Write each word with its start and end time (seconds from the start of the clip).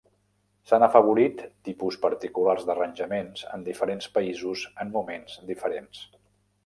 S'han 0.69 0.85
afavorit 0.85 1.43
tipus 1.67 1.99
particulars 2.07 2.65
d'arranjaments 2.69 3.45
en 3.59 3.67
diferents 3.71 4.09
països 4.19 4.65
en 4.87 4.93
moments 4.97 5.37
diferents. 5.51 6.03